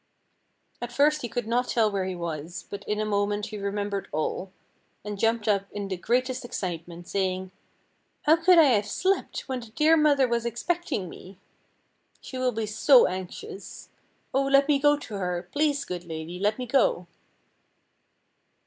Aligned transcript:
At 0.81 0.91
first 0.91 1.21
he 1.21 1.29
could 1.29 1.45
not 1.45 1.67
tell 1.67 1.91
where 1.91 2.05
he 2.05 2.15
was, 2.15 2.65
but 2.71 2.83
in 2.87 2.99
a 2.99 3.05
moment 3.05 3.45
he 3.45 3.57
remembered 3.59 4.07
all, 4.11 4.51
and 5.05 5.19
jumped 5.19 5.47
up 5.47 5.65
in 5.71 5.87
the 5.89 5.95
greatest 5.95 6.43
excitement, 6.43 7.07
saying, 7.07 7.51
"How 8.23 8.37
could 8.37 8.57
I 8.57 8.63
have 8.69 8.87
slept, 8.87 9.41
when 9.41 9.59
the 9.59 9.67
dear 9.69 9.95
mother 9.95 10.27
was 10.27 10.43
expecting 10.43 11.07
me? 11.07 11.37
She 12.19 12.39
will 12.39 12.51
be 12.51 12.65
so 12.65 13.05
anxious. 13.05 13.89
Oh, 14.33 14.45
let 14.45 14.67
me 14.67 14.79
go 14.79 14.97
to 14.97 15.17
her! 15.17 15.47
Please, 15.51 15.85
good 15.85 16.05
lady, 16.05 16.39
let 16.39 16.57
me 16.57 16.65
go!" 16.65 17.05